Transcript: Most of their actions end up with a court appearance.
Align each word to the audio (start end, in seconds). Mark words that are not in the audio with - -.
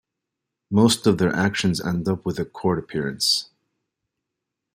Most 0.71 1.05
of 1.05 1.19
their 1.19 1.31
actions 1.31 1.79
end 1.79 2.07
up 2.07 2.25
with 2.25 2.39
a 2.39 2.43
court 2.45 2.79
appearance. 2.79 3.49